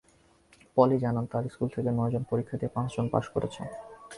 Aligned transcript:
পলি 0.77 0.97
জানান, 0.99 1.25
তাঁর 1.31 1.43
স্কুল 1.53 1.69
থেকে 1.75 1.89
নয়জন 1.91 2.23
পরীক্ষা 2.29 2.55
দিয়ে 2.57 2.73
পাঁচজন 2.75 3.05
পাস 3.13 3.25
করেছে। 3.33 3.61